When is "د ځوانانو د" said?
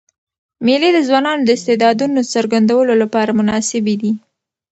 0.93-1.49